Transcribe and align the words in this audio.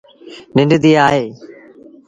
ننڊ 0.55 0.71
ڌيٚ 0.83 1.01
آئي۔ 1.07 1.25
ا 1.37 1.37